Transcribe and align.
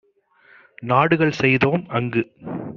நாடுகள் 0.83 1.37
செய்தோம்- 1.41 1.83
அங்கு 1.97 2.23